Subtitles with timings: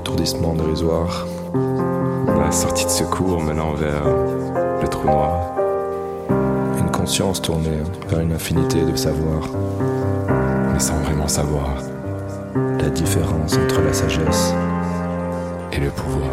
[0.00, 1.26] l'étourdissement dérisoire.
[2.38, 4.02] La sortie de secours menant vers
[4.80, 5.52] le trou noir.
[6.78, 9.42] Une conscience tournée vers une infinité de savoir,
[10.72, 11.74] mais sans vraiment savoir.
[12.78, 14.54] La différence entre la sagesse
[15.70, 16.29] et le pouvoir.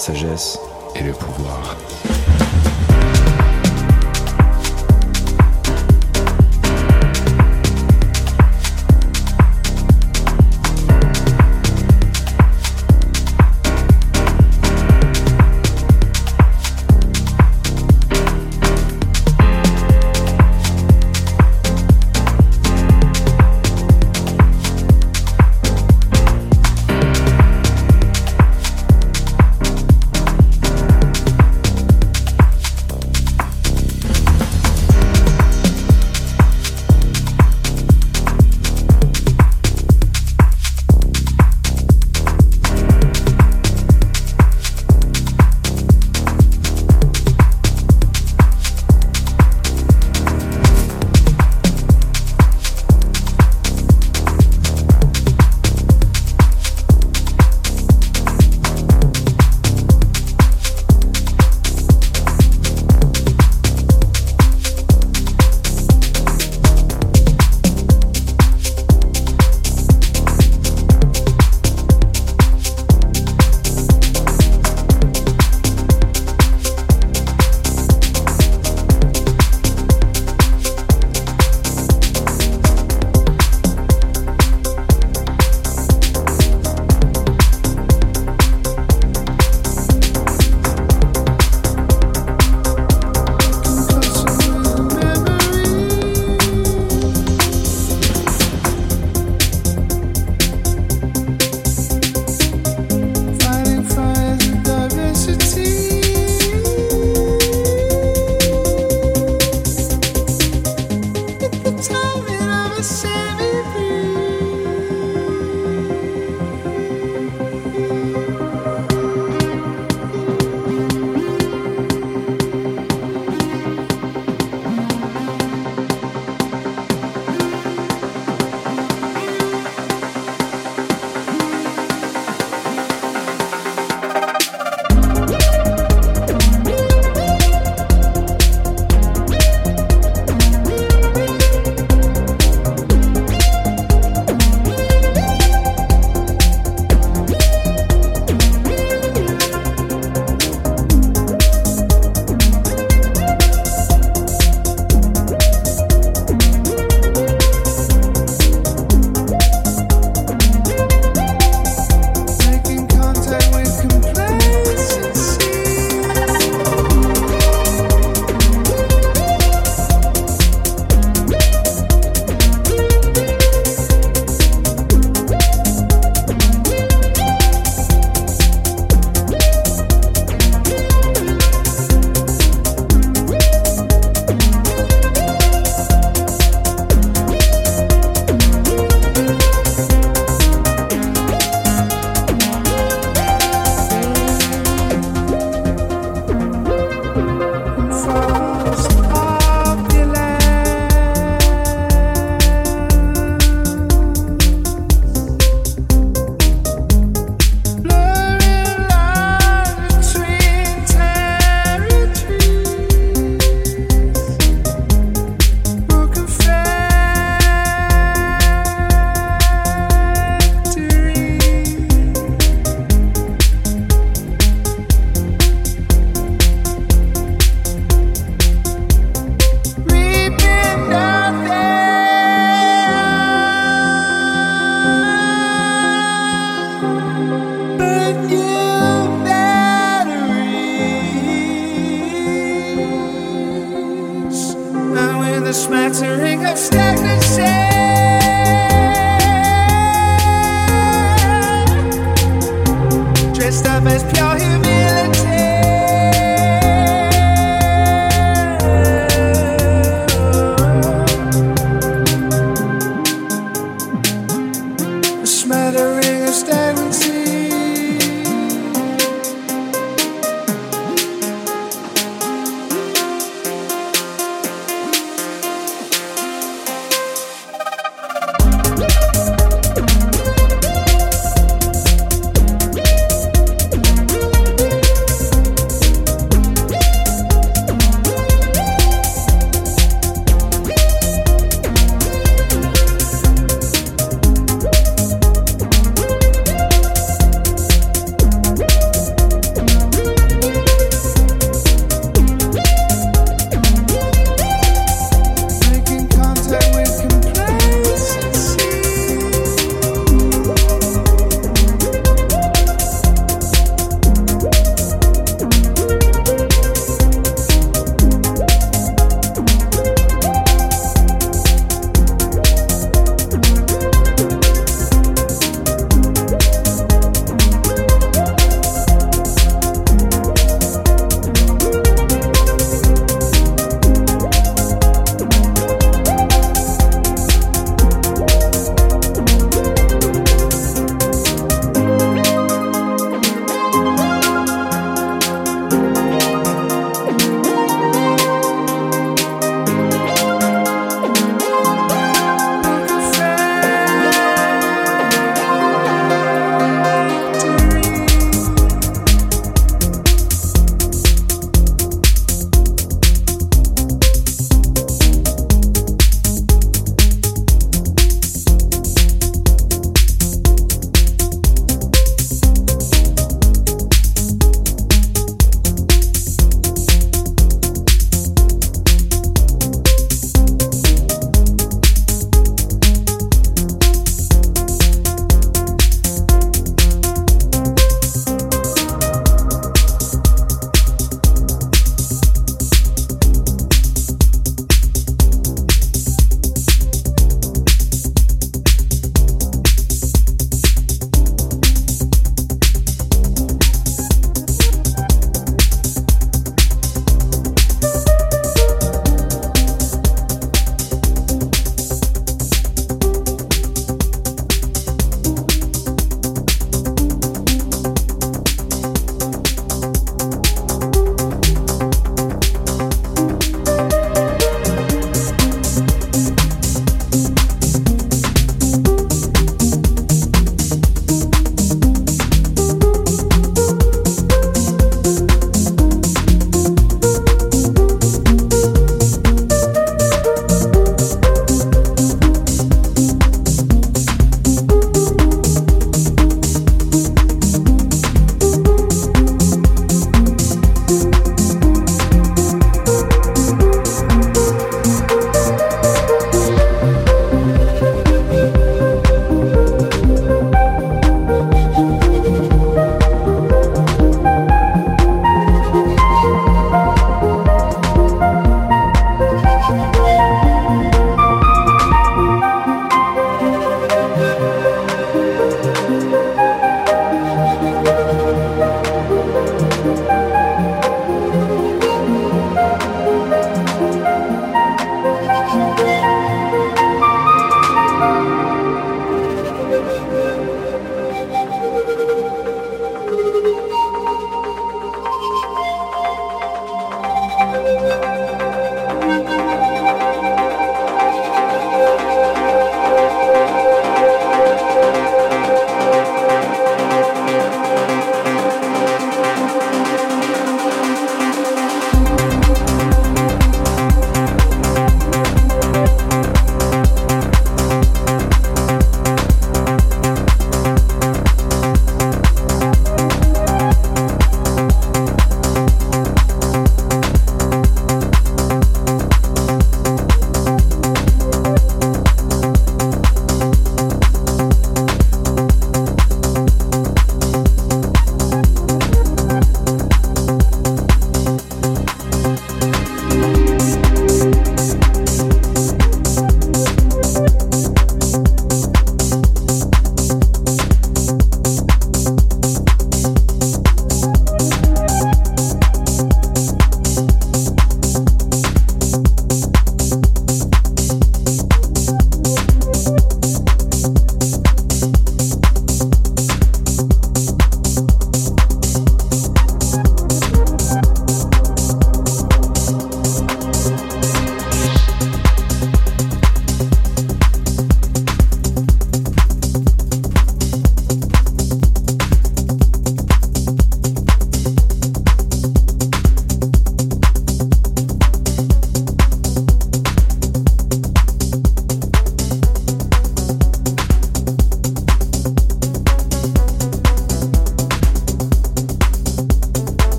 [0.00, 0.58] Sagesse